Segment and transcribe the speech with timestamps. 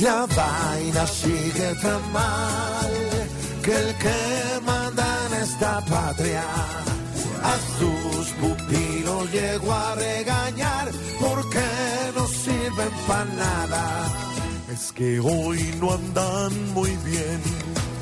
[0.00, 2.90] La vaina sigue tan mal
[3.62, 6.44] que el que manda en esta patria
[7.42, 11.64] a sus pupilos llegó a regañar porque
[12.14, 14.04] no sirven para nada.
[14.70, 17.40] Es que hoy no andan muy bien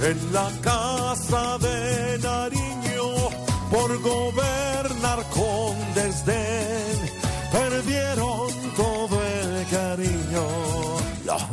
[0.00, 3.04] en la casa de Nariño
[3.70, 6.81] por gobernar con desdén.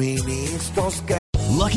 [0.00, 1.19] suministros que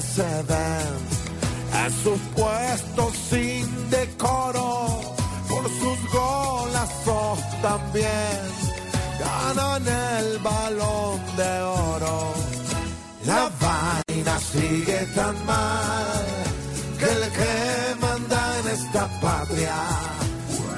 [0.00, 0.92] Se ven
[1.84, 5.00] en sus puestos sin decoro,
[5.48, 8.38] por sus golazos también
[9.18, 12.32] ganan el balón de oro.
[13.26, 16.26] La vaina sigue tan mal
[16.98, 19.74] que el que manda en esta patria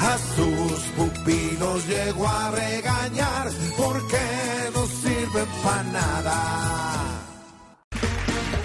[0.01, 4.25] a sus pupilos llegó a regañar porque
[4.75, 6.59] no sirven para nada.